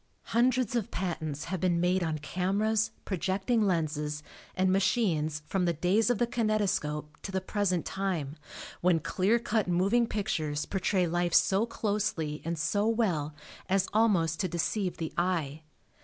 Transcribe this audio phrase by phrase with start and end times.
[0.33, 4.23] Hundreds of patents have been made on cameras, projecting lenses
[4.55, 8.35] and machines from the days of the kinetoscope to the present time
[8.81, 13.35] when clear cut moving pictures portray life so closely and so well
[13.69, 15.61] as almost to deceive the eye.